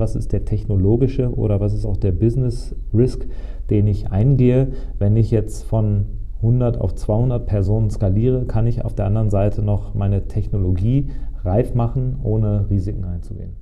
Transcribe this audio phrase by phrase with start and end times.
[0.00, 3.26] Was ist der technologische oder was ist auch der Business Risk,
[3.68, 8.94] den ich eingehe, wenn ich jetzt von 100 auf 200 Personen skaliere, kann ich auf
[8.94, 11.10] der anderen Seite noch meine Technologie
[11.44, 13.52] reif machen, ohne Risiken einzugehen.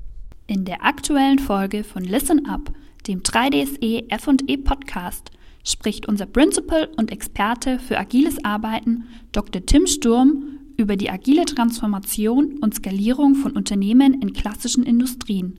[0.46, 2.70] In der aktuellen Folge von Listen Up,
[3.08, 5.32] dem 3DSE F&E Podcast,
[5.64, 9.66] spricht unser Principal und Experte für agiles Arbeiten, Dr.
[9.66, 15.58] Tim Sturm, über die agile Transformation und Skalierung von Unternehmen in klassischen Industrien.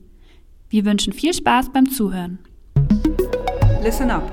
[0.71, 2.38] Wir wünschen viel Spaß beim Zuhören.
[3.82, 4.32] Listen up,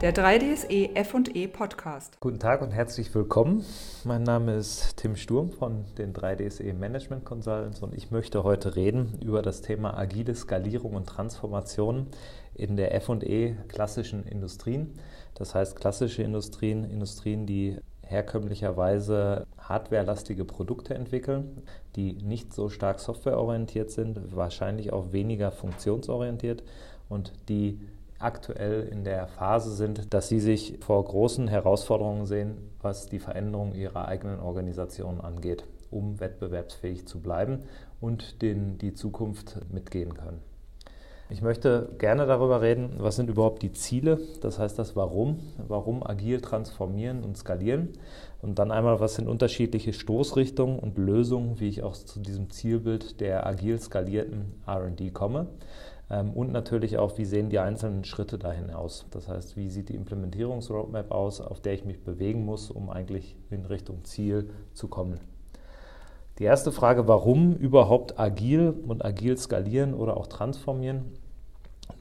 [0.00, 2.18] der 3DSE F&E Podcast.
[2.20, 3.66] Guten Tag und herzlich willkommen.
[4.02, 9.18] Mein Name ist Tim Sturm von den 3DSE Management Consultants und ich möchte heute reden
[9.22, 12.06] über das Thema agile Skalierung und Transformation
[12.54, 14.98] in der F&E klassischen Industrien.
[15.34, 17.76] Das heißt klassische Industrien, Industrien, die
[18.06, 21.62] herkömmlicherweise hardwarelastige Produkte entwickeln,
[21.96, 26.62] die nicht so stark softwareorientiert sind, wahrscheinlich auch weniger funktionsorientiert
[27.08, 27.80] und die
[28.18, 33.74] aktuell in der Phase sind, dass sie sich vor großen Herausforderungen sehen, was die Veränderung
[33.74, 37.64] ihrer eigenen Organisation angeht, um wettbewerbsfähig zu bleiben
[38.00, 40.53] und den, die Zukunft mitgehen können.
[41.30, 46.06] Ich möchte gerne darüber reden, was sind überhaupt die Ziele, das heißt das Warum, warum
[46.06, 47.88] agil transformieren und skalieren
[48.42, 53.22] und dann einmal, was sind unterschiedliche Stoßrichtungen und Lösungen, wie ich auch zu diesem Zielbild
[53.22, 55.46] der agil skalierten RD komme
[56.10, 59.06] ähm, und natürlich auch, wie sehen die einzelnen Schritte dahin aus.
[59.10, 63.34] Das heißt, wie sieht die Implementierungsroadmap aus, auf der ich mich bewegen muss, um eigentlich
[63.50, 65.20] in Richtung Ziel zu kommen.
[66.38, 71.12] Die erste Frage, warum überhaupt agil und agil skalieren oder auch transformieren?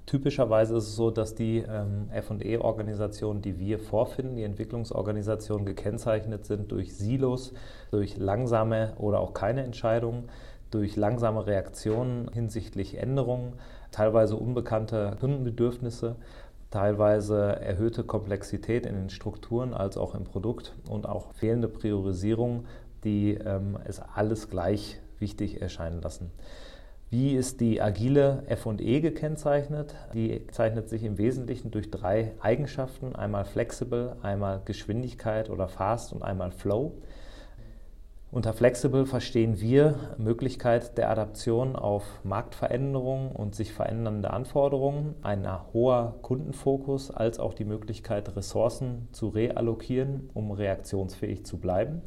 [0.07, 6.71] Typischerweise ist es so, dass die ähm, FE-Organisationen, die wir vorfinden, die Entwicklungsorganisationen gekennzeichnet sind
[6.71, 7.53] durch Silos,
[7.91, 10.29] durch langsame oder auch keine Entscheidungen,
[10.71, 13.53] durch langsame Reaktionen hinsichtlich Änderungen,
[13.91, 16.15] teilweise unbekannte Kundenbedürfnisse,
[16.71, 22.65] teilweise erhöhte Komplexität in den Strukturen als auch im Produkt und auch fehlende Priorisierung
[23.03, 26.31] die ähm, es alles gleich wichtig erscheinen lassen.
[27.09, 29.93] Wie ist die agile FE gekennzeichnet?
[30.15, 36.23] Die zeichnet sich im Wesentlichen durch drei Eigenschaften, einmal Flexible, einmal Geschwindigkeit oder Fast und
[36.23, 36.93] einmal Flow.
[38.31, 46.15] Unter Flexible verstehen wir Möglichkeit der Adaption auf Marktveränderungen und sich verändernde Anforderungen, ein hoher
[46.23, 52.01] Kundenfokus als auch die Möglichkeit, Ressourcen zu reallokieren, um reaktionsfähig zu bleiben.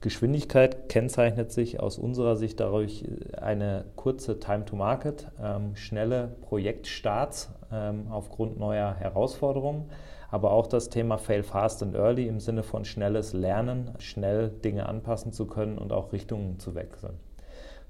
[0.00, 3.04] Geschwindigkeit kennzeichnet sich aus unserer Sicht dadurch
[3.36, 9.86] eine kurze Time to Market, ähm, schnelle Projektstarts ähm, aufgrund neuer Herausforderungen,
[10.30, 14.88] aber auch das Thema Fail Fast and Early im Sinne von schnelles Lernen, schnell Dinge
[14.88, 17.18] anpassen zu können und auch Richtungen zu wechseln.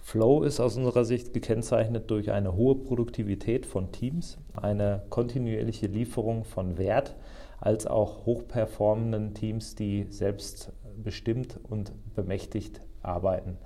[0.01, 6.45] Flow ist aus unserer Sicht gekennzeichnet durch eine hohe Produktivität von Teams, eine kontinuierliche Lieferung
[6.45, 7.15] von Wert,
[7.61, 10.73] als auch hochperformenden Teams, die selbst
[11.03, 13.59] bestimmt und bemächtigt arbeiten.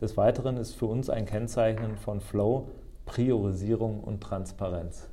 [0.00, 2.68] Des Weiteren ist für uns ein Kennzeichen von Flow
[3.04, 5.08] Priorisierung und Transparenz.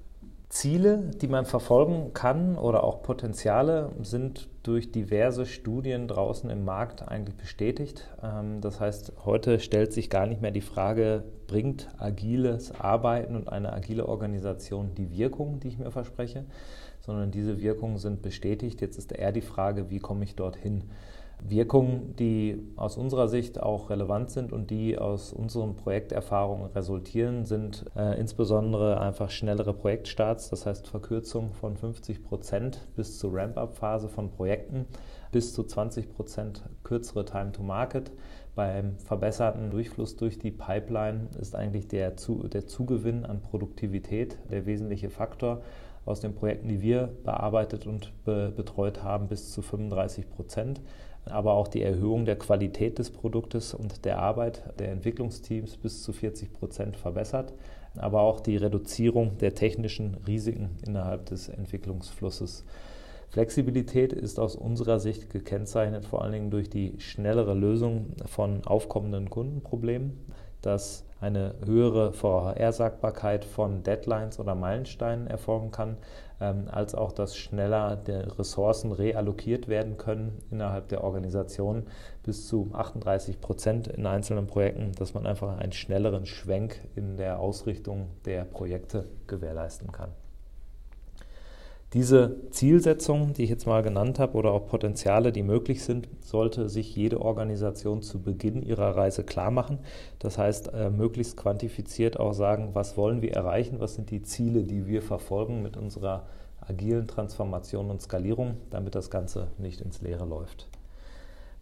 [0.49, 7.07] Ziele, die man verfolgen kann oder auch Potenziale sind durch diverse Studien draußen im Markt
[7.07, 8.09] eigentlich bestätigt.
[8.23, 13.49] Ähm, das heißt, heute stellt sich gar nicht mehr die Frage, bringt agiles Arbeiten und
[13.49, 16.45] eine agile Organisation die Wirkung, die ich mir verspreche,
[16.99, 18.81] sondern diese Wirkungen sind bestätigt.
[18.81, 20.83] Jetzt ist eher die Frage, wie komme ich dorthin?
[21.47, 27.85] Wirkungen, die aus unserer Sicht auch relevant sind und die aus unseren Projekterfahrungen resultieren, sind
[27.95, 34.29] äh, insbesondere einfach schnellere Projektstarts, das heißt Verkürzung von 50 Prozent bis zur Ramp-up-Phase von
[34.31, 34.85] Projekten,
[35.31, 38.11] bis zu 20 Prozent kürzere Time to Market.
[38.55, 42.11] Beim verbesserten Durchfluss durch die Pipeline ist eigentlich der,
[42.51, 45.61] der Zugewinn an Produktivität der wesentliche Faktor
[46.05, 50.81] aus den Projekten, die wir bearbeitet und be betreut haben, bis zu 35 Prozent
[51.25, 56.13] aber auch die Erhöhung der Qualität des Produktes und der Arbeit der Entwicklungsteams bis zu
[56.13, 57.53] 40 Prozent verbessert,
[57.97, 62.65] aber auch die Reduzierung der technischen Risiken innerhalb des Entwicklungsflusses.
[63.29, 69.29] Flexibilität ist aus unserer Sicht gekennzeichnet vor allen Dingen durch die schnellere Lösung von aufkommenden
[69.29, 70.17] Kundenproblemen,
[70.61, 75.97] dass eine höhere Vorhersagbarkeit von Deadlines oder Meilensteinen erfolgen kann,
[76.39, 81.83] als auch, dass schneller Ressourcen reallokiert werden können innerhalb der Organisation
[82.23, 87.39] bis zu 38 Prozent in einzelnen Projekten, dass man einfach einen schnelleren Schwenk in der
[87.39, 90.11] Ausrichtung der Projekte gewährleisten kann.
[91.93, 96.69] Diese Zielsetzungen, die ich jetzt mal genannt habe, oder auch Potenziale, die möglich sind, sollte
[96.69, 99.79] sich jede Organisation zu Beginn ihrer Reise klar machen.
[100.19, 104.61] Das heißt, äh, möglichst quantifiziert auch sagen, was wollen wir erreichen, was sind die Ziele,
[104.63, 106.27] die wir verfolgen mit unserer
[106.61, 110.67] agilen Transformation und Skalierung, damit das Ganze nicht ins Leere läuft.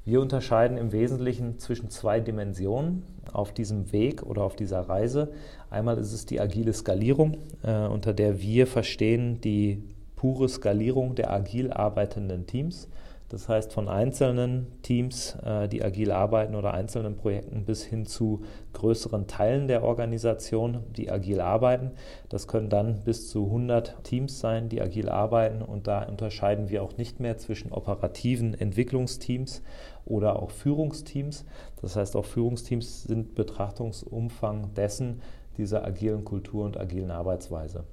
[0.04, 5.32] Wir unterscheiden im Wesentlichen zwischen zwei Dimensionen auf diesem Weg oder auf dieser Reise.
[5.70, 9.84] Einmal ist es die agile Skalierung, äh, unter der wir verstehen die
[10.18, 12.90] pure Skalierung der agil arbeitenden Teams.
[13.30, 18.44] Das heißt, von einzelnen Teams, äh, die agil arbeiten oder einzelnen Projekten bis hin zu
[18.72, 21.92] größeren Teilen der Organisation, die agil arbeiten.
[22.30, 25.62] Das können dann bis zu 100 Teams sein, die agil arbeiten.
[25.62, 29.62] Und da unterscheiden wir auch nicht mehr zwischen operativen Entwicklungsteams
[30.06, 31.46] oder auch Führungsteams.
[31.82, 35.22] Das heißt, auch Führungsteams sind Betrachtungsumfang dessen,
[35.58, 37.84] dieser agilen Kultur und agilen Arbeitsweise.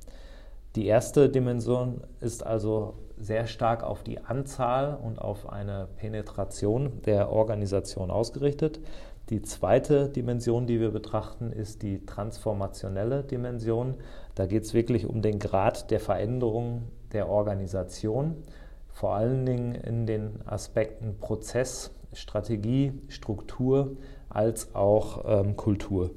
[0.76, 7.30] Die erste Dimension ist also sehr stark auf die Anzahl und auf eine Penetration der
[7.30, 8.80] Organisation ausgerichtet.
[9.30, 13.94] Die zweite Dimension, die wir betrachten, ist die transformationelle Dimension.
[14.34, 18.34] Da geht es wirklich um den Grad der Veränderung der Organisation,
[18.88, 23.96] vor allen Dingen in den Aspekten Prozess, Strategie, Struktur
[24.28, 26.10] als auch ähm, Kultur.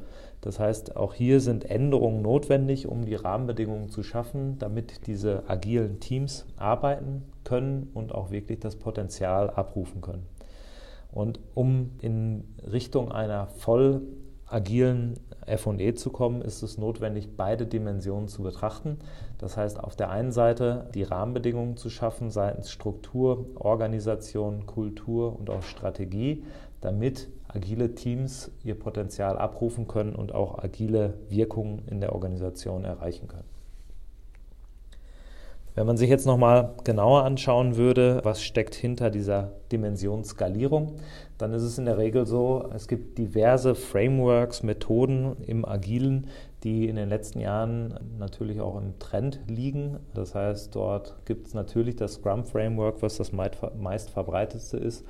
[0.47, 5.99] Das heißt, auch hier sind Änderungen notwendig, um die Rahmenbedingungen zu schaffen, damit diese agilen
[5.99, 10.25] Teams arbeiten können und auch wirklich das Potenzial abrufen können.
[11.11, 14.03] Und um in Richtung einer voll
[14.45, 15.15] agilen
[15.57, 18.99] FE zu kommen, ist es notwendig, beide Dimensionen zu betrachten.
[19.39, 25.49] Das heißt, auf der einen Seite die Rahmenbedingungen zu schaffen seitens Struktur, Organisation, Kultur und
[25.49, 26.45] auch Strategie,
[26.81, 33.27] damit agile Teams ihr Potenzial abrufen können und auch agile Wirkungen in der Organisation erreichen
[33.27, 33.57] können.
[35.77, 40.95] Wenn man sich jetzt nochmal genauer anschauen würde, was steckt hinter dieser Dimension Skalierung,
[41.37, 46.29] dann ist es in der Regel so, es gibt diverse Frameworks, Methoden im Agilen,
[46.63, 49.99] die in den letzten Jahren natürlich auch im Trend liegen.
[50.15, 55.05] Das heißt, dort gibt es natürlich das Scrum Framework, was das meist verbreitetste ist.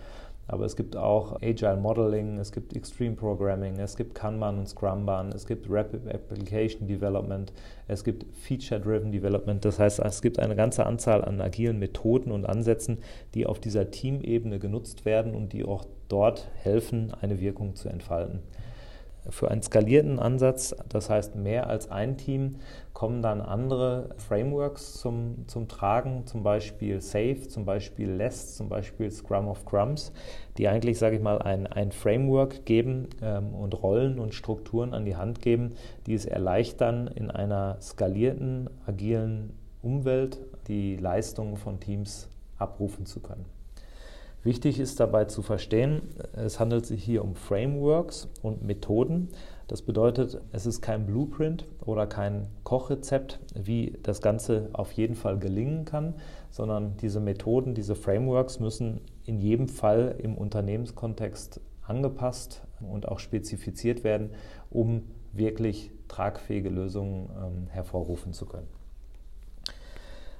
[0.49, 5.33] Aber es gibt auch Agile Modeling, es gibt Extreme Programming, es gibt Kanban und Scrumban,
[5.33, 7.51] es gibt Rapid Application Development,
[7.87, 9.63] es gibt Feature-Driven Development.
[9.65, 12.99] Das heißt, es gibt eine ganze Anzahl an agilen Methoden und Ansätzen,
[13.33, 18.39] die auf dieser Teamebene genutzt werden und die auch dort helfen, eine Wirkung zu entfalten.
[19.29, 22.57] Für einen skalierten Ansatz, das heißt mehr als ein Team,
[22.93, 29.11] kommen dann andere Frameworks zum, zum Tragen, zum Beispiel Safe, zum Beispiel Less, zum Beispiel
[29.11, 30.11] Scrum of Crumbs,
[30.57, 35.05] die eigentlich, sage ich mal, ein, ein Framework geben ähm, und Rollen und Strukturen an
[35.05, 35.73] die Hand geben,
[36.05, 43.56] die es erleichtern, in einer skalierten, agilen Umwelt die Leistungen von Teams abrufen zu können.
[44.43, 46.03] Wichtig ist dabei zu verstehen,
[46.33, 49.29] es handelt sich hier um Frameworks und Methoden.
[49.67, 55.37] Das bedeutet, es ist kein Blueprint oder kein Kochrezept, wie das Ganze auf jeden Fall
[55.37, 56.13] gelingen kann,
[56.49, 64.03] sondern diese Methoden, diese Frameworks müssen in jedem Fall im Unternehmenskontext angepasst und auch spezifiziert
[64.03, 64.29] werden,
[64.69, 65.03] um
[65.33, 68.67] wirklich tragfähige Lösungen ähm, hervorrufen zu können.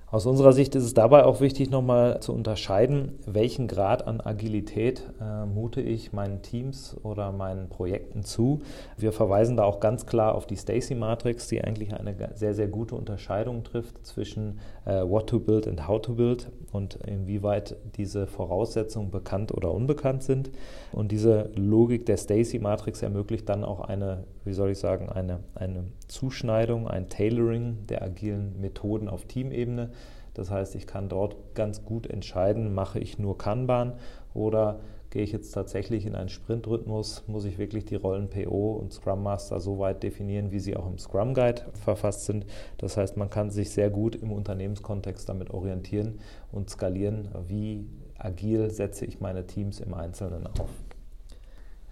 [0.10, 5.04] Aus unserer Sicht ist es dabei auch wichtig, nochmal zu unterscheiden, welchen Grad an Agilität
[5.20, 8.60] äh, mute ich meinen Teams oder meinen Projekten zu.
[8.96, 12.96] Wir verweisen da auch ganz klar auf die Stacy-Matrix, die eigentlich eine sehr, sehr gute
[12.96, 19.12] Unterscheidung trifft zwischen äh, What to Build und How to Build und inwieweit diese Voraussetzungen
[19.12, 20.52] bekannt oder unbekannt sind.
[20.94, 25.84] Und diese Logik der Stacy-Matrix ermöglicht dann auch eine, wie soll ich sagen, eine, eine
[26.08, 29.92] Zuschneidung, ein Tailoring der agilen Methoden auf Teamebene.
[30.34, 33.94] Das heißt, ich kann dort ganz gut entscheiden, mache ich nur Kanban
[34.34, 38.94] oder gehe ich jetzt tatsächlich in einen Sprintrhythmus, muss ich wirklich die Rollen PO und
[38.94, 42.46] Scrum Master so weit definieren, wie sie auch im Scrum Guide verfasst sind.
[42.78, 46.20] Das heißt, man kann sich sehr gut im Unternehmenskontext damit orientieren
[46.52, 47.88] und skalieren, wie
[48.18, 50.70] agil setze ich meine Teams im Einzelnen auf.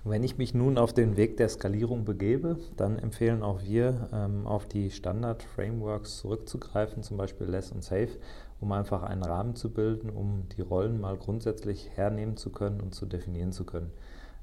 [0.08, 4.46] Wenn ich mich nun auf den Weg der Skalierung begebe, dann empfehlen auch wir, ähm,
[4.46, 8.10] auf die Standard-Frameworks zurückzugreifen, zum Beispiel Less und Safe,
[8.62, 12.94] um einfach einen Rahmen zu bilden, um die Rollen mal grundsätzlich hernehmen zu können und
[12.94, 13.90] zu definieren zu können.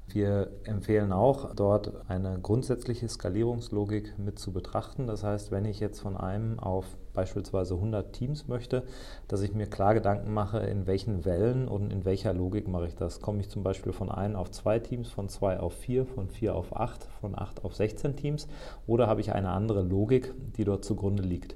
[0.07, 5.07] Wir empfehlen auch, dort eine grundsätzliche Skalierungslogik mit zu betrachten.
[5.07, 8.83] Das heißt, wenn ich jetzt von einem auf beispielsweise 100 Teams möchte,
[9.27, 12.95] dass ich mir klar Gedanken mache, in welchen Wellen und in welcher Logik mache ich
[12.95, 13.21] das.
[13.21, 16.55] Komme ich zum Beispiel von einem auf zwei Teams, von zwei auf vier, von vier
[16.55, 18.47] auf acht, von acht auf 16 Teams
[18.87, 21.55] oder habe ich eine andere Logik, die dort zugrunde liegt?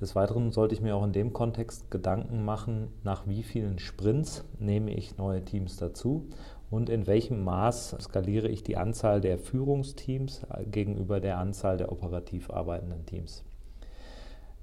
[0.00, 4.44] Des Weiteren sollte ich mir auch in dem Kontext Gedanken machen, nach wie vielen Sprints
[4.58, 6.28] nehme ich neue Teams dazu
[6.74, 12.50] und in welchem Maß skaliere ich die Anzahl der Führungsteams gegenüber der Anzahl der operativ
[12.50, 13.44] arbeitenden Teams.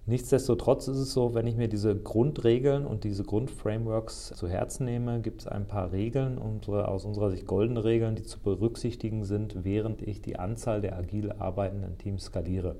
[0.07, 5.21] Nichtsdestotrotz ist es so, wenn ich mir diese Grundregeln und diese Grundframeworks zu Herzen nehme,
[5.21, 9.63] gibt es ein paar Regeln, unsere, aus unserer Sicht goldene Regeln, die zu berücksichtigen sind,
[9.63, 12.75] während ich die Anzahl der agil arbeitenden Teams skaliere.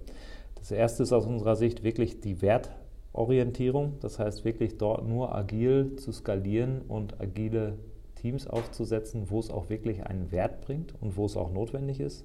[0.56, 5.96] Das erste ist aus unserer Sicht wirklich die Wertorientierung, das heißt wirklich dort nur agil
[5.96, 7.78] zu skalieren und agile
[8.22, 12.24] Teams aufzusetzen, wo es auch wirklich einen Wert bringt und wo es auch notwendig ist.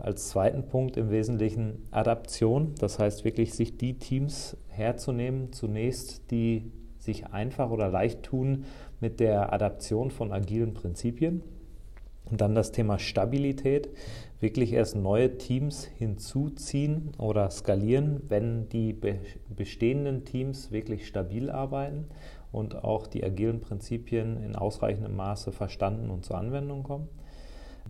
[0.00, 6.70] Als zweiten Punkt im Wesentlichen Adaption, das heißt wirklich sich die Teams herzunehmen, zunächst die
[6.98, 8.64] sich einfach oder leicht tun
[9.00, 11.42] mit der Adaption von agilen Prinzipien.
[12.30, 13.88] Und dann das Thema Stabilität,
[14.40, 18.94] wirklich erst neue Teams hinzuziehen oder skalieren, wenn die
[19.48, 22.06] bestehenden Teams wirklich stabil arbeiten
[22.52, 27.08] und auch die agilen Prinzipien in ausreichendem Maße verstanden und zur Anwendung kommen.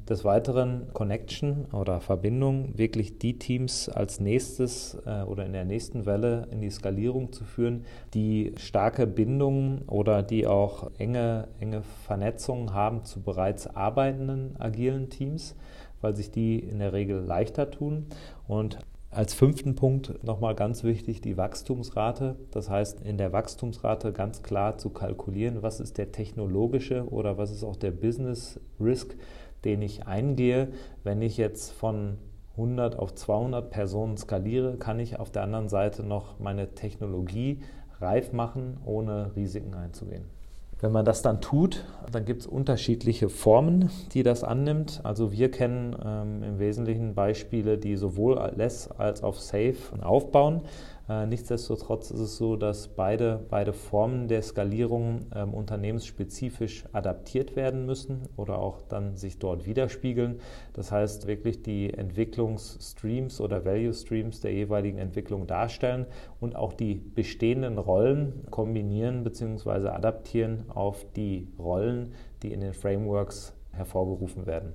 [0.08, 6.06] Des Weiteren Connection oder Verbindung, wirklich die Teams als nächstes äh, oder in der nächsten
[6.06, 7.84] Welle in die Skalierung zu führen,
[8.14, 15.54] die starke Bindungen oder die auch enge, enge Vernetzungen haben zu bereits arbeitenden agilen Teams,
[16.00, 18.06] weil sich die in der Regel leichter tun.
[18.46, 18.78] Und
[19.10, 22.36] als fünften Punkt nochmal ganz wichtig die Wachstumsrate.
[22.50, 27.50] Das heißt, in der Wachstumsrate ganz klar zu kalkulieren, was ist der technologische oder was
[27.50, 29.16] ist auch der Business Risk,
[29.64, 30.68] den ich eingehe.
[31.04, 32.18] Wenn ich jetzt von
[32.52, 37.62] 100 auf 200 Personen skaliere, kann ich auf der anderen Seite noch meine Technologie
[38.00, 40.37] reif machen, ohne Risiken einzugehen.
[40.80, 45.00] Wenn man das dann tut, dann gibt es unterschiedliche Formen, die das annimmt.
[45.02, 50.62] Also wir kennen ähm, im Wesentlichen Beispiele, die sowohl Less als auch Safe aufbauen.
[51.08, 57.86] Äh, nichtsdestotrotz ist es so, dass beide, beide Formen der Skalierung ähm, unternehmensspezifisch adaptiert werden
[57.86, 60.40] müssen oder auch dann sich dort widerspiegeln.
[60.74, 66.06] Das heißt, wirklich die Entwicklungsstreams oder Value Streams der jeweiligen Entwicklung darstellen
[66.40, 69.88] und auch die bestehenden Rollen kombinieren bzw.
[69.88, 72.12] adaptieren auf die Rollen,
[72.42, 74.74] die in den Frameworks hervorgerufen werden.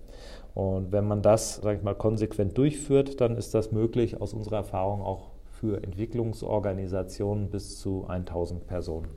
[0.56, 4.58] Und wenn man das, sage ich mal, konsequent durchführt, dann ist das möglich, aus unserer
[4.58, 5.33] Erfahrung auch
[5.64, 9.08] für Entwicklungsorganisationen bis zu 1000 Personen.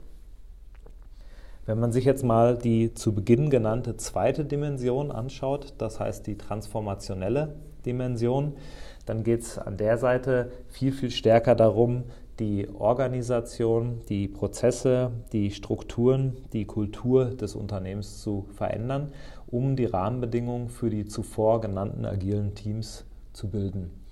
[1.65, 6.37] Wenn man sich jetzt mal die zu Beginn genannte zweite Dimension anschaut, das heißt die
[6.37, 8.53] transformationelle Dimension,
[9.05, 12.05] dann geht es an der Seite viel, viel stärker darum,
[12.39, 19.11] die Organisation, die Prozesse, die Strukturen, die Kultur des Unternehmens zu verändern,
[19.47, 24.06] um die Rahmenbedingungen für die zuvor genannten agilen Teams zu bilden.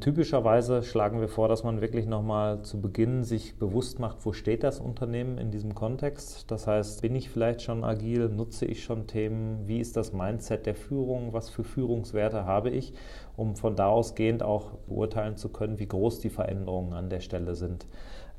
[0.00, 4.62] Typischerweise schlagen wir vor, dass man wirklich nochmal zu Beginn sich bewusst macht, wo steht
[4.62, 6.50] das Unternehmen in diesem Kontext.
[6.50, 10.66] Das heißt, bin ich vielleicht schon agil, nutze ich schon Themen, wie ist das Mindset
[10.66, 12.92] der Führung, was für Führungswerte habe ich,
[13.36, 17.54] um von da ausgehend auch beurteilen zu können, wie groß die Veränderungen an der Stelle
[17.54, 17.86] sind.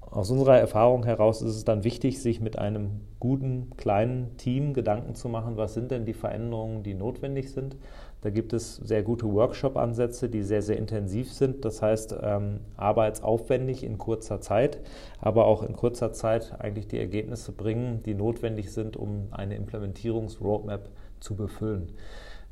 [0.09, 5.15] Aus unserer Erfahrung heraus ist es dann wichtig, sich mit einem guten kleinen Team Gedanken
[5.15, 7.75] zu machen, was sind denn die Veränderungen, die notwendig sind
[8.21, 11.63] da gibt es sehr gute Workshop-Ansätze, die sehr, sehr intensiv sind.
[11.63, 14.79] Das heißt, ähm, arbeitsaufwendig in kurzer Zeit,
[15.21, 20.89] aber auch in kurzer Zeit eigentlich die Ergebnisse bringen, die notwendig sind, um eine Implementierungsroadmap
[21.19, 21.93] zu befüllen.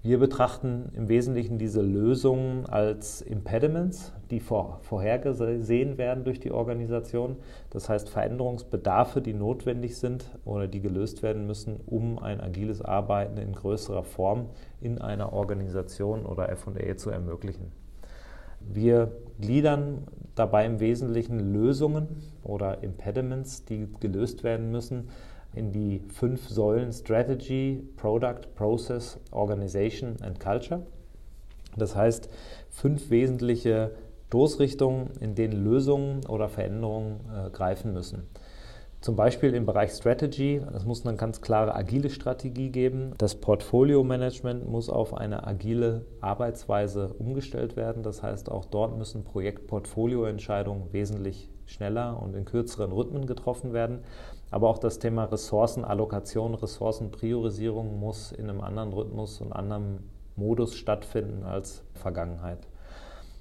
[0.06, 7.38] Wir betrachten im Wesentlichen diese Lösungen als Impediments, die vor, vorhergesehen werden durch die Organisation.
[7.72, 13.40] Das heißt Veränderungsbedarfe, die notwendig sind oder die gelöst werden müssen, um ein agiles Arbeiten
[13.40, 17.72] in größerer Form in einer Organisation oder FA zu ermöglichen.
[18.60, 20.04] Wir gliedern
[20.36, 25.10] dabei im Wesentlichen Lösungen oder Impediments, die gelöst werden müssen,
[25.56, 30.86] in die fünf Säulen Strategy, Product, Process, Organization and Culture.
[31.78, 32.30] Das heißt,
[32.70, 33.92] fünf wesentliche
[34.28, 38.24] Stoßrichtungen, in denen Lösungen oder Veränderungen äh, greifen müssen.
[39.00, 43.14] Zum Beispiel im Bereich Strategy, es muss eine ganz klare agile Strategie geben.
[43.18, 48.04] Das Portfolio-Management muss auf eine agile Arbeitsweise umgestellt werden.
[48.04, 54.00] Das heißt, auch dort müssen Projektportfolio-Entscheidungen wesentlich schneller und in kürzeren Rhythmen getroffen werden.
[54.56, 60.00] Aber auch das Thema Ressourcenallokation, Ressourcenpriorisierung muss in einem anderen Rhythmus und anderem
[60.38, 62.60] Modus stattfinden als Vergangenheit.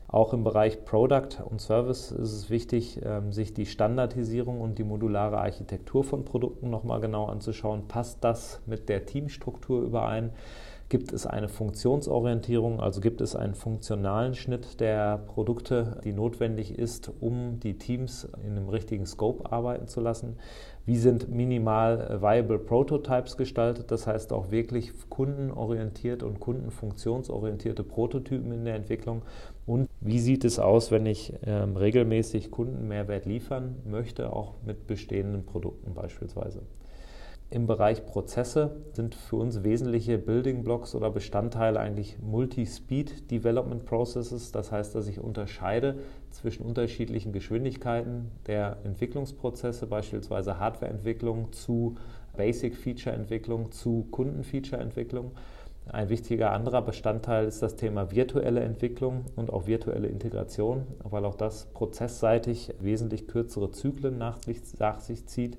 [0.09, 4.83] Auch im Bereich Product und Service ist es wichtig, ähm, sich die Standardisierung und die
[4.83, 7.87] modulare Architektur von Produkten nochmal genau anzuschauen.
[7.87, 10.33] Passt das mit der Teamstruktur überein?
[10.90, 17.11] Gibt es eine Funktionsorientierung, also gibt es einen funktionalen Schnitt der Produkte, die notwendig ist,
[17.21, 20.37] um die Teams in einem richtigen Scope arbeiten zu lassen?
[20.87, 28.67] Wie sind minimal viable Prototypes gestaltet, das heißt auch wirklich kundenorientiert und kundenfunktionsorientierte Prototypen in
[28.67, 29.23] der Entwicklung?
[29.64, 35.47] Und wie sieht es aus, wenn ich ähm, regelmäßig Kundenmehrwert liefern möchte, auch mit bestehenden
[35.47, 36.61] Produkten beispielsweise?
[37.54, 44.50] Im Bereich Prozesse sind für uns wesentliche Building Blocks oder Bestandteile eigentlich Multi-Speed Development Processes.
[44.50, 46.00] Das heißt, dass ich unterscheide
[46.32, 51.94] zwischen unterschiedlichen Geschwindigkeiten der Entwicklungsprozesse, beispielsweise Hardwareentwicklung zu
[52.37, 55.30] Basic Feature Entwicklung zu Kundenfeature Entwicklung.
[55.87, 61.37] Ein wichtiger anderer Bestandteil ist das Thema virtuelle Entwicklung und auch virtuelle Integration, weil auch
[61.37, 65.56] das prozessseitig wesentlich kürzere Zyklen nach sich, nach sich zieht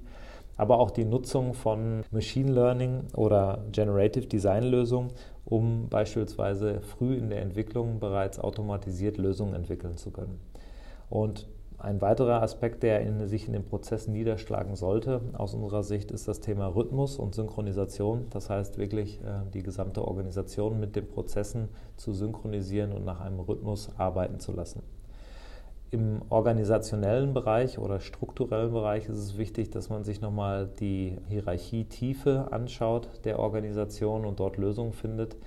[0.57, 5.12] aber auch die Nutzung von Machine Learning oder Generative Design Lösungen,
[5.43, 10.39] um beispielsweise früh in der Entwicklung bereits automatisiert Lösungen entwickeln zu können.
[11.09, 11.47] Und
[11.77, 16.27] ein weiterer Aspekt, der in, sich in den Prozessen niederschlagen sollte, aus unserer Sicht, ist
[16.27, 18.27] das Thema Rhythmus und Synchronisation.
[18.29, 23.39] Das heißt wirklich, äh, die gesamte Organisation mit den Prozessen zu synchronisieren und nach einem
[23.39, 24.81] Rhythmus arbeiten zu lassen.
[25.92, 32.48] Im organisationellen Bereich oder strukturellen Bereich ist es wichtig, dass man sich nochmal die Hierarchietiefe
[32.51, 35.38] anschaut der Organisation und dort Lösungen findet,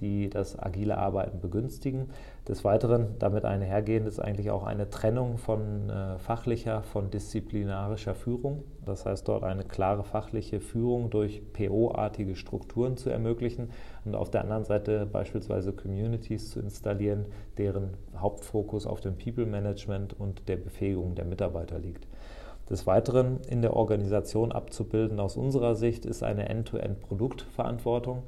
[0.00, 2.10] die das agile Arbeiten begünstigen.
[2.46, 8.64] Des Weiteren damit einhergehend ist eigentlich auch eine Trennung von äh, fachlicher, von disziplinarischer Führung.
[8.84, 13.70] Das heißt, dort eine klare fachliche Führung durch PO-artige Strukturen zu ermöglichen
[14.04, 17.26] und auf der anderen Seite beispielsweise Communities zu installieren,
[17.58, 22.06] deren Hauptfokus auf dem People Management und der Befähigung der Mitarbeiter liegt.
[22.70, 28.24] Des Weiteren in der Organisation abzubilden aus unserer Sicht ist eine End-to-End-Produktverantwortung.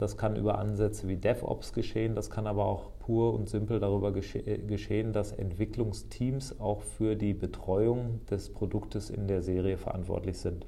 [0.00, 4.12] Das kann über Ansätze wie DevOps geschehen, das kann aber auch pur und simpel darüber
[4.12, 10.66] gesche geschehen, dass Entwicklungsteams auch für die Betreuung des Produktes in der Serie verantwortlich sind.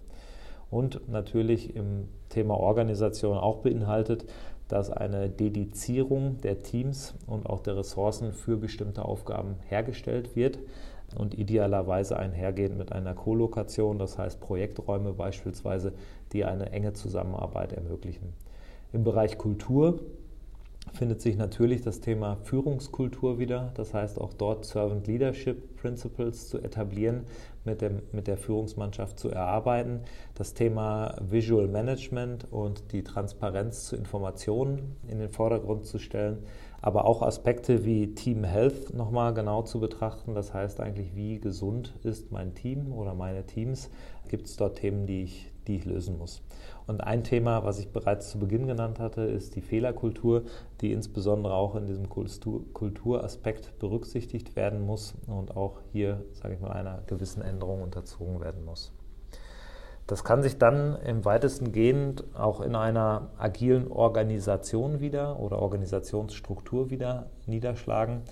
[0.71, 4.27] Und natürlich im Thema Organisation auch beinhaltet,
[4.69, 10.59] dass eine Dedizierung der Teams und auch der Ressourcen für bestimmte Aufgaben hergestellt wird
[11.17, 15.95] und idealerweise einhergehend mit einer Kolokation, das heißt Projekträume beispielsweise,
[16.35, 18.35] die eine enge Zusammenarbeit ermöglichen.
[18.93, 20.01] Im Bereich Kultur
[20.93, 23.73] findet sich natürlich das Thema Führungskultur wieder.
[23.75, 27.25] Das heißt auch dort Servant Leadership Principles zu etablieren,
[27.65, 30.01] mit, dem, mit der Führungsmannschaft zu erarbeiten.
[30.35, 36.39] Das Thema Visual Management und die Transparenz zu Informationen in den Vordergrund zu stellen.
[36.81, 40.35] Aber auch Aspekte wie Team Health nochmal genau zu betrachten.
[40.35, 43.89] Das heißt eigentlich, wie gesund ist mein Team oder meine Teams?
[44.29, 46.43] Gibt es dort Themen, die ich, die ich lösen muss?
[46.87, 50.43] Und ein Thema, was ich bereits zu Beginn genannt hatte, ist die Fehlerkultur,
[50.81, 56.73] die insbesondere auch in diesem Kulturaspekt berücksichtigt werden muss und auch hier, sage ich mal,
[56.73, 58.93] einer gewissen Änderung unterzogen werden muss.
[60.09, 66.91] Das kann sich dann im weitesten gehend auch in einer agilen Organisation wieder oder Organisationsstruktur
[66.91, 68.23] wieder niederschlagen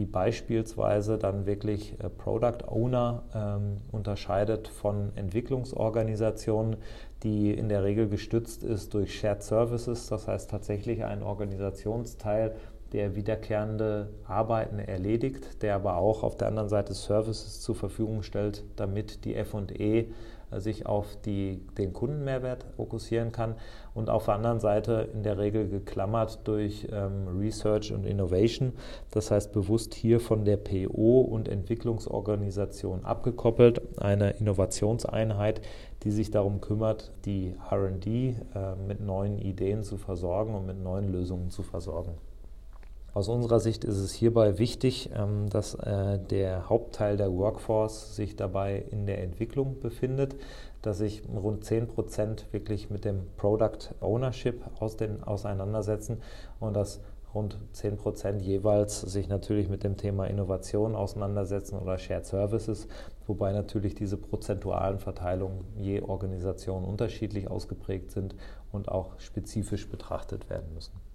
[0.00, 6.76] die beispielsweise dann wirklich äh, Product Owner ähm, unterscheidet von Entwicklungsorganisationen,
[7.22, 12.54] die in der Regel gestützt ist durch Shared Services, das heißt tatsächlich ein Organisationsteil,
[12.94, 18.64] der wiederkehrende Arbeiten erledigt, der aber auch auf der anderen Seite Services zur Verfügung stellt,
[18.76, 20.06] damit die FE
[20.58, 23.54] sich auf die, den Kundenmehrwert fokussieren kann
[23.94, 28.72] und auf der anderen Seite in der Regel geklammert durch ähm, Research und Innovation.
[29.10, 35.60] Das heißt bewusst hier von der PO und Entwicklungsorganisation abgekoppelt, eine Innovationseinheit,
[36.02, 38.34] die sich darum kümmert, die RD äh,
[38.86, 42.12] mit neuen Ideen zu versorgen und mit neuen Lösungen zu versorgen.
[43.12, 48.36] Aus unserer Sicht ist es hierbei wichtig, ähm, dass äh, der Hauptteil der Workforce sich
[48.36, 50.36] dabei in der Entwicklung befindet,
[50.80, 56.18] dass sich rund 10 Prozent wirklich mit dem Product Ownership aus den, auseinandersetzen
[56.60, 57.00] und dass
[57.34, 62.86] rund 10 Prozent jeweils sich natürlich mit dem Thema Innovation auseinandersetzen oder Shared Services,
[63.26, 68.36] wobei natürlich diese prozentualen Verteilungen je Organisation unterschiedlich ausgeprägt sind
[68.70, 71.09] und auch spezifisch betrachtet werden müssen.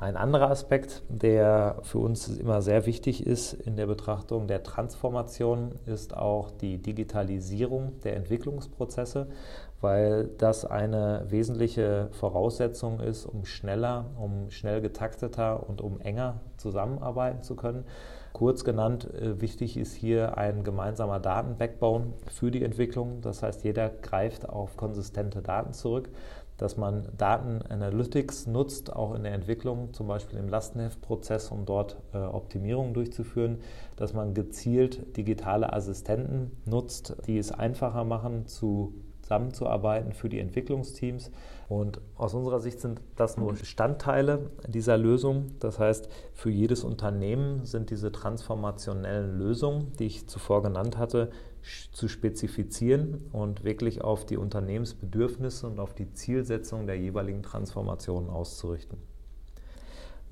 [0.00, 5.72] Ein anderer Aspekt, der für uns immer sehr wichtig ist in der Betrachtung der Transformation,
[5.84, 9.26] ist auch die Digitalisierung der Entwicklungsprozesse,
[9.82, 17.42] weil das eine wesentliche Voraussetzung ist, um schneller, um schnell getakteter und um enger zusammenarbeiten
[17.42, 17.84] zu können.
[18.40, 23.20] Kurz genannt, äh, wichtig ist hier ein gemeinsamer Datenbackbone für die Entwicklung.
[23.20, 26.08] Das heißt, jeder greift auf konsistente Daten zurück
[26.56, 31.96] dass man Daten Analytics nutzt, auch in der Entwicklung, zum Beispiel im Lastenheftprozess, um dort
[32.12, 33.60] äh, Optimierungen durchzuführen,
[33.96, 38.92] dass man gezielt digitale Assistenten nutzt, die es einfacher machen, zu
[39.30, 41.30] zusammenzuarbeiten für die Entwicklungsteams.
[41.68, 45.52] Und aus unserer Sicht sind das nur Bestandteile dieser Lösung.
[45.60, 51.30] Das heißt, für jedes Unternehmen sind diese transformationellen Lösungen, die ich zuvor genannt hatte,
[51.92, 59.09] zu spezifizieren und wirklich auf die Unternehmensbedürfnisse und auf die Zielsetzung der jeweiligen Transformation auszurichten.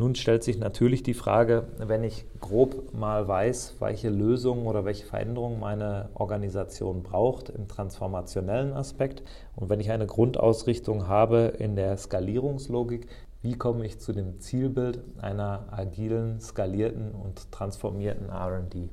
[0.01, 5.05] Nun stellt sich natürlich die Frage, wenn ich grob mal weiß, welche Lösungen oder welche
[5.05, 9.25] Veränderungen meine Organisation braucht im transformationellen Aspekt
[9.57, 13.09] und wenn ich eine Grundausrichtung habe in der Skalierungslogik,
[13.43, 18.91] wie komme ich zu dem Zielbild einer agilen, skalierten und transformierten RD?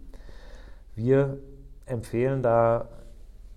[0.96, 1.38] Wir
[1.86, 2.90] empfehlen da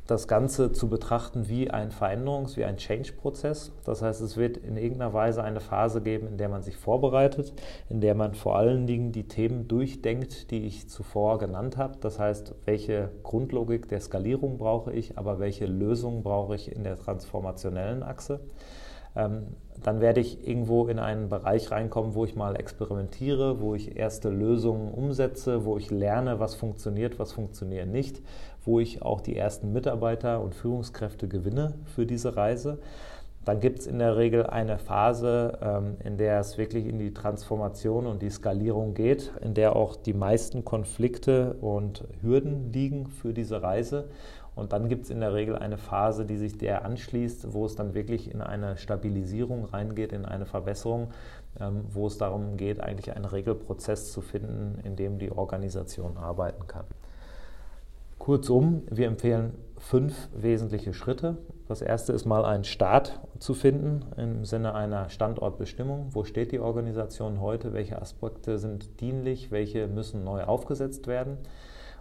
[0.09, 3.73] das Ganze zu betrachten wie ein Veränderungs-, wie ein Change-Prozess.
[3.85, 7.53] Das heißt, es wird in irgendeiner Weise eine Phase geben, in der man sich vorbereitet,
[7.91, 11.99] in der man vor allen Dingen die Themen durchdenkt, die ich zuvor genannt habe.
[12.01, 16.99] Das heißt, welche Grundlogik der Skalierung brauche ich, aber welche Lösungen brauche ich in der
[16.99, 18.41] transformationellen Achse.
[19.15, 19.49] Ähm,
[19.83, 24.29] dann werde ich irgendwo in einen Bereich reinkommen, wo ich mal experimentiere, wo ich erste
[24.29, 28.23] Lösungen umsetze, wo ich lerne, was funktioniert, was funktioniert nicht,
[28.69, 32.79] wo ich auch die ersten Mitarbeiter und Führungskräfte gewinne für diese Reise.
[33.47, 37.15] Dann gibt es in der Regel eine Phase, ähm, in der es wirklich in die
[37.15, 43.33] Transformation und die Skalierung geht, in der auch die meisten Konflikte und Hürden liegen für
[43.33, 44.11] diese Reise.
[44.55, 47.75] Und dann gibt es in der Regel eine Phase, die sich der anschließt, wo es
[47.75, 51.09] dann wirklich in eine Stabilisierung reingeht, in eine Verbesserung,
[51.59, 56.67] ähm, wo es darum geht, eigentlich einen Regelprozess zu finden, in dem die Organisation arbeiten
[56.67, 56.85] kann.
[58.19, 61.39] Kurzum, wir empfehlen fünf wesentliche Schritte.
[61.67, 66.09] Das erste ist mal einen Start zu finden im Sinne einer Standortbestimmung.
[66.11, 67.73] Wo steht die Organisation heute?
[67.73, 69.51] Welche Aspekte sind dienlich?
[69.51, 71.39] Welche müssen neu aufgesetzt werden?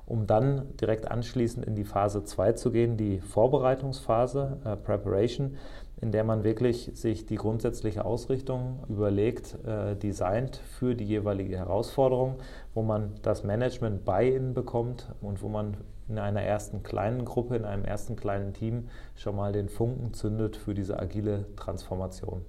[0.07, 5.57] um dann direkt anschließend in die Phase 2 zu gehen, die Vorbereitungsphase, äh, Preparation,
[5.99, 12.35] in der man wirklich sich die grundsätzliche Ausrichtung überlegt, äh, designt für die jeweilige Herausforderung,
[12.73, 15.75] wo man das Management Buy-in bekommt und wo man
[16.09, 20.57] in einer ersten kleinen Gruppe, in einem ersten kleinen Team schon mal den Funken zündet
[20.57, 22.45] für diese agile Transformation.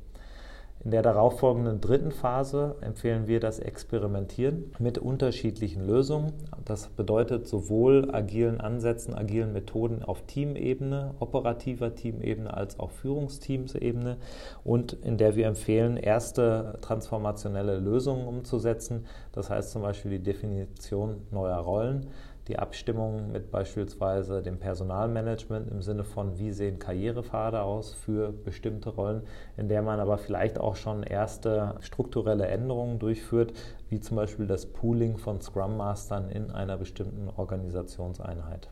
[0.84, 6.32] In der darauffolgenden dritten Phase empfehlen wir das Experimentieren mit unterschiedlichen Lösungen.
[6.64, 14.18] Das bedeutet sowohl agilen Ansätzen, agilen Methoden auf Teamebene, operativer Teamebene als auch Führungsteamsebene
[14.62, 19.04] und in der wir empfehlen, erste transformationelle Lösungen umzusetzen.
[19.32, 22.06] Das heißt zum Beispiel die Definition neuer Rollen
[22.48, 28.90] die Abstimmung mit beispielsweise dem Personalmanagement im Sinne von, wie sehen Karrierepfade aus für bestimmte
[28.90, 29.22] Rollen,
[29.56, 33.52] in der man aber vielleicht auch schon erste strukturelle Änderungen durchführt,
[33.90, 38.70] wie zum Beispiel das Pooling von Scrum Mastern in einer bestimmten Organisationseinheit.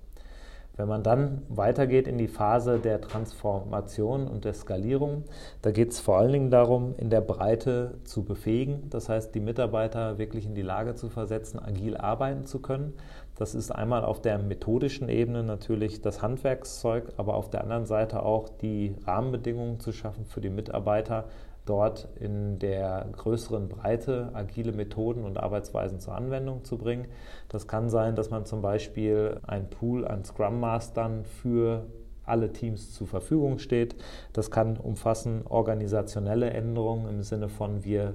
[0.76, 5.24] Wenn man dann weitergeht in die Phase der Transformation und der Skalierung,
[5.62, 9.40] da geht es vor allen Dingen darum, in der Breite zu befähigen, das heißt die
[9.40, 12.92] Mitarbeiter wirklich in die Lage zu versetzen, agil arbeiten zu können.
[13.36, 18.22] Das ist einmal auf der methodischen Ebene natürlich das Handwerkszeug, aber auf der anderen Seite
[18.22, 21.24] auch die Rahmenbedingungen zu schaffen für die Mitarbeiter,
[21.66, 27.08] dort in der größeren Breite agile Methoden und Arbeitsweisen zur Anwendung zu bringen.
[27.48, 31.86] Das kann sein, dass man zum Beispiel ein Pool an Scrum Mastern für
[32.24, 33.96] alle Teams zur Verfügung steht.
[34.32, 38.14] Das kann umfassen organisationelle Änderungen im Sinne von wir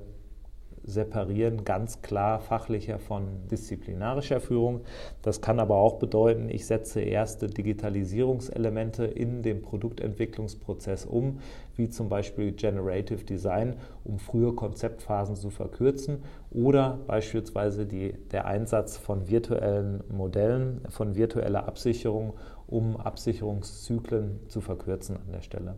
[0.83, 4.81] separieren ganz klar fachlicher von disziplinarischer Führung.
[5.21, 11.39] Das kann aber auch bedeuten, ich setze erste Digitalisierungselemente in dem Produktentwicklungsprozess um,
[11.75, 18.97] wie zum Beispiel Generative Design, um frühe Konzeptphasen zu verkürzen oder beispielsweise die, der Einsatz
[18.97, 22.33] von virtuellen Modellen, von virtueller Absicherung,
[22.67, 25.75] um Absicherungszyklen zu verkürzen an der Stelle.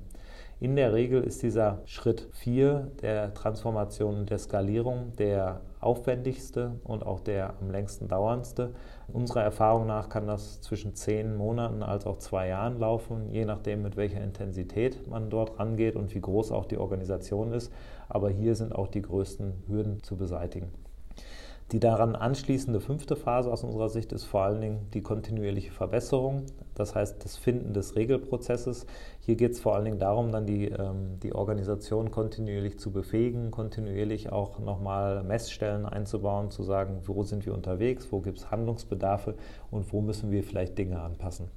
[0.60, 7.06] In der Regel ist dieser Schritt 4 der Transformation und der Skalierung der aufwendigste und
[7.06, 8.74] auch der am längsten dauerndste.
[9.12, 13.82] Unserer Erfahrung nach kann das zwischen zehn Monaten als auch zwei Jahren laufen, je nachdem,
[13.82, 17.72] mit welcher Intensität man dort rangeht und wie groß auch die Organisation ist.
[18.08, 20.83] Aber hier sind auch die größten Hürden zu beseitigen.
[21.72, 26.44] Die daran anschließende fünfte Phase aus unserer Sicht ist vor allen Dingen die kontinuierliche Verbesserung,
[26.76, 28.86] das heißt das Finden des Regelprozesses.
[29.22, 33.50] Hier geht es vor allen Dingen darum, dann die, ähm, die Organisation kontinuierlich zu befähigen,
[33.50, 39.36] kontinuierlich auch nochmal Messstellen einzubauen, zu sagen, wo sind wir unterwegs, wo gibt es Handlungsbedarfe
[39.72, 41.48] und wo müssen wir vielleicht Dinge anpassen.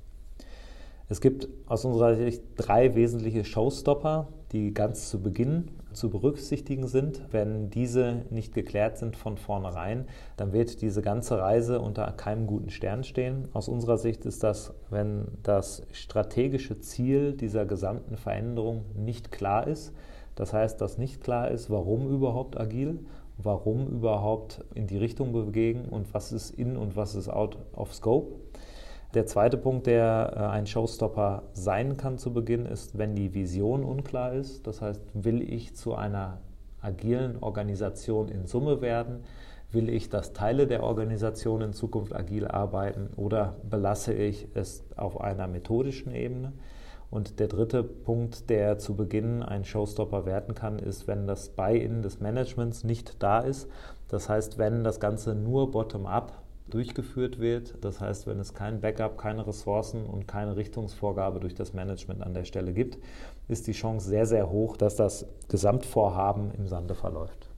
[1.08, 7.22] Es gibt aus unserer Sicht drei wesentliche Showstopper, die ganz zu Beginn zu berücksichtigen sind.
[7.32, 10.06] Wenn diese nicht geklärt sind von vornherein,
[10.36, 13.48] dann wird diese ganze Reise unter keinem guten Stern stehen.
[13.52, 19.92] Aus unserer Sicht ist das, wenn das strategische Ziel dieser gesamten Veränderung nicht klar ist.
[20.36, 23.00] Das heißt, dass nicht klar ist, warum überhaupt agil,
[23.38, 27.94] warum überhaupt in die Richtung bewegen und was ist in und was ist out of
[27.94, 28.34] scope.
[29.16, 33.82] Der zweite Punkt, der äh, ein Showstopper sein kann zu Beginn, ist, wenn die Vision
[33.82, 34.66] unklar ist.
[34.66, 36.36] Das heißt, will ich zu einer
[36.82, 39.24] agilen Organisation in Summe werden?
[39.72, 45.18] Will ich, dass Teile der Organisation in Zukunft agil arbeiten oder belasse ich es auf
[45.18, 46.52] einer methodischen Ebene?
[47.10, 52.02] Und der dritte Punkt, der zu Beginn ein Showstopper werden kann, ist, wenn das Buy-in
[52.02, 53.70] des Managements nicht da ist.
[54.08, 57.76] Das heißt, wenn das Ganze nur bottom-up durchgeführt wird.
[57.80, 62.34] Das heißt, wenn es kein Backup, keine Ressourcen und keine Richtungsvorgabe durch das Management an
[62.34, 62.98] der Stelle gibt,
[63.48, 67.48] ist die Chance sehr, sehr hoch, dass das Gesamtvorhaben im Sande verläuft.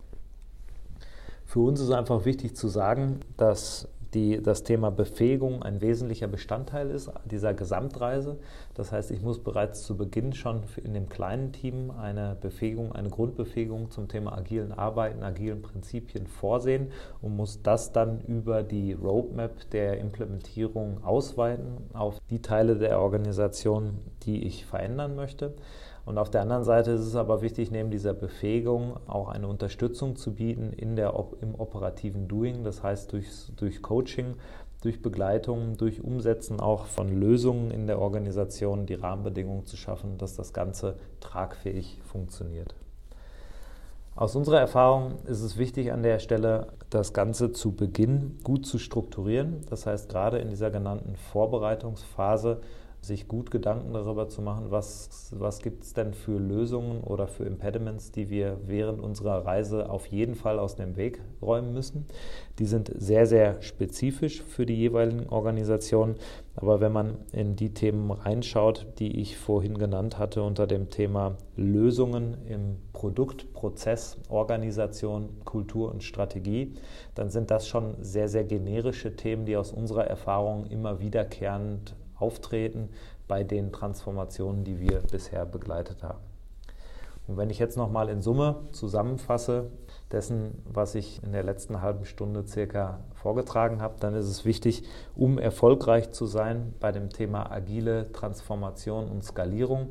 [1.45, 6.91] Für uns ist einfach wichtig zu sagen, dass die, das Thema Befähigung ein wesentlicher Bestandteil
[6.91, 8.39] ist dieser Gesamtreise.
[8.75, 13.11] Das heißt, ich muss bereits zu Beginn schon in dem kleinen Team eine Befähigung, eine
[13.11, 16.91] Grundbefähigung zum Thema agilen Arbeiten, agilen Prinzipien vorsehen
[17.21, 23.99] und muss das dann über die Roadmap der Implementierung ausweiten auf die Teile der Organisation,
[24.23, 25.55] die ich verändern möchte.
[26.09, 30.17] Und auf der anderen Seite ist es aber wichtig, neben dieser Befähigung auch eine Unterstützung
[30.17, 34.37] zu bieten in der, im operativen Doing, das heißt durch, durch Coaching,
[34.81, 40.35] durch Begleitung, durch Umsetzen auch von Lösungen in der Organisation die Rahmenbedingungen zu schaffen, dass
[40.35, 42.75] das Ganze tragfähig funktioniert.
[44.17, 48.79] Aus unserer Erfahrung ist es wichtig an der Stelle, das Ganze zu Beginn gut zu
[48.79, 49.61] strukturieren.
[49.69, 52.63] Das heißt, gerade in dieser genannten Vorbereitungsphase
[53.01, 57.45] sich gut Gedanken darüber zu machen, was, was gibt es denn für Lösungen oder für
[57.45, 62.07] Impediments, die wir während unserer Reise auf jeden Fall aus dem Weg räumen müssen.
[62.59, 66.17] Die sind sehr, sehr spezifisch für die jeweiligen Organisationen.
[66.57, 71.37] Aber wenn man in die Themen reinschaut, die ich vorhin genannt hatte unter dem Thema
[71.57, 76.75] Lösungen im Produkt, Prozess, Organisation, Kultur und Strategie,
[77.15, 82.91] dann sind das schon sehr, sehr generische Themen, die aus unserer Erfahrung immer wiederkehrend auftreten
[83.27, 86.21] bei den Transformationen, die wir bisher begleitet haben.
[87.29, 89.71] Und wenn ich jetzt nochmal in Summe zusammenfasse
[90.11, 94.85] dessen, was ich in der letzten halben Stunde circa vorgetragen habe, dann ist es wichtig,
[95.15, 99.91] um erfolgreich zu sein bei dem Thema agile Transformation und Skalierung.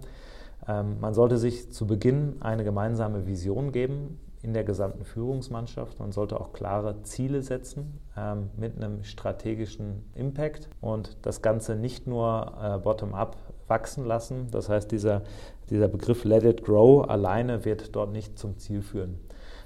[0.67, 5.99] Ähm, man sollte sich zu Beginn eine gemeinsame Vision geben, in der gesamten Führungsmannschaft.
[5.99, 12.07] Man sollte auch klare Ziele setzen ähm, mit einem strategischen Impact und das Ganze nicht
[12.07, 14.47] nur äh, bottom-up wachsen lassen.
[14.51, 15.23] Das heißt, dieser,
[15.69, 19.19] dieser Begriff Let it grow alleine wird dort nicht zum Ziel führen.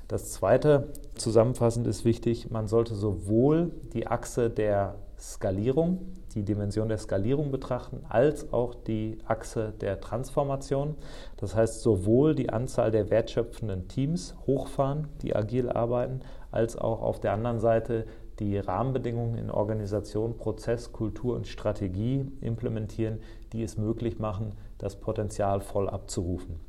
[0.07, 5.99] Das zweite, zusammenfassend ist wichtig, man sollte sowohl die Achse der Skalierung,
[6.32, 10.96] die Dimension der Skalierung betrachten, als auch die Achse der Transformation.
[11.38, 17.20] Das heißt, sowohl die Anzahl der wertschöpfenden Teams hochfahren, die agil arbeiten, als auch auf
[17.20, 18.06] der anderen Seite
[18.39, 23.20] die Rahmenbedingungen in Organisation, Prozess, Kultur und Strategie implementieren,
[23.54, 26.60] die es möglich machen, das Potenzial voll abzurufen.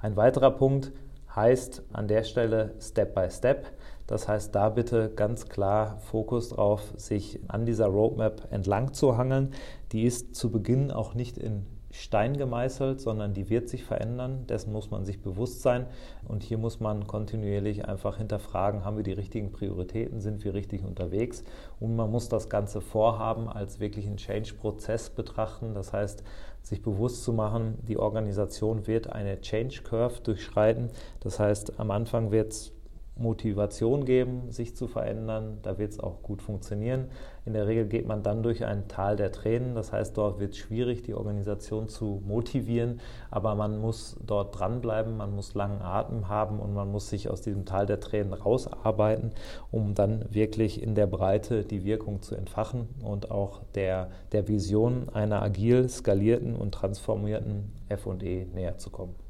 [0.00, 0.92] Ein weiterer Punkt
[1.34, 3.66] heißt an der Stelle Step by Step.
[4.12, 9.54] Das heißt, da bitte ganz klar Fokus drauf, sich an dieser Roadmap entlang zu hangeln.
[9.92, 14.46] Die ist zu Beginn auch nicht in Stein gemeißelt, sondern die wird sich verändern.
[14.46, 15.86] Dessen muss man sich bewusst sein.
[16.28, 20.84] Und hier muss man kontinuierlich einfach hinterfragen, haben wir die richtigen Prioritäten, sind wir richtig
[20.84, 21.42] unterwegs?
[21.80, 25.72] Und man muss das ganze Vorhaben als wirklich einen Change-Prozess betrachten.
[25.72, 26.22] Das heißt,
[26.60, 30.90] sich bewusst zu machen, die Organisation wird eine Change Curve durchschreiten.
[31.20, 32.72] Das heißt, am Anfang wird es
[33.16, 35.58] Motivation geben, sich zu verändern.
[35.62, 37.08] Da wird es auch gut funktionieren.
[37.44, 39.74] In der Regel geht man dann durch ein Tal der Tränen.
[39.74, 43.00] Das heißt, dort wird es schwierig, die Organisation zu motivieren.
[43.30, 47.42] Aber man muss dort dranbleiben, man muss langen Atem haben und man muss sich aus
[47.42, 49.32] diesem Tal der Tränen rausarbeiten,
[49.70, 55.08] um dann wirklich in der Breite die Wirkung zu entfachen und auch der, der Vision
[55.12, 59.21] einer agil, skalierten und transformierten FE näher zu kommen.